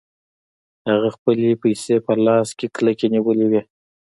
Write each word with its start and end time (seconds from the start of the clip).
هغه 0.89 1.09
خپلې 1.15 1.59
پيسې 1.63 1.95
په 2.05 2.13
لاس 2.25 2.49
کې 2.59 2.67
کلکې 2.75 3.07
نيولې 3.15 3.45
وې. 3.51 3.61